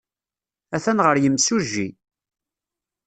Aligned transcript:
Atan 0.75 0.99
ɣer 1.05 1.15
yimsujji. 1.19 1.87